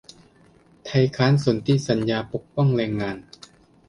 [0.85, 3.17] ไทยค้านสนธิสัญญาปกป้องแรงงาน